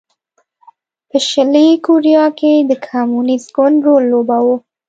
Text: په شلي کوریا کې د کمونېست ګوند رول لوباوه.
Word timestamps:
په 1.09 1.17
شلي 1.29 1.67
کوریا 1.85 2.25
کې 2.39 2.53
د 2.69 2.71
کمونېست 2.87 3.47
ګوند 3.55 3.77
رول 3.85 4.03
لوباوه. 4.11 4.55